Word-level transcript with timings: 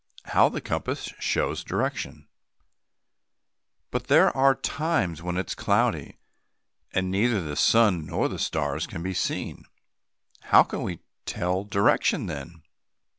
HOW 0.25 0.49
THE 0.49 0.61
COMPASS 0.61 1.13
SHOWS 1.19 1.63
DIRECTION. 1.63 2.27
But 3.91 4.07
there 4.07 4.35
are 4.35 4.55
times 4.55 5.21
when 5.21 5.37
it 5.37 5.45
is 5.49 5.53
cloudy, 5.53 6.17
and 6.91 7.11
neither 7.11 7.39
the 7.39 7.55
sun 7.55 8.07
nor 8.07 8.27
the 8.27 8.39
stars 8.39 8.87
can 8.87 9.03
be 9.03 9.13
seen. 9.13 9.65
How 10.45 10.63
can 10.63 10.81
we 10.81 11.01
tell 11.27 11.65
direction 11.65 12.25
then? 12.25 12.63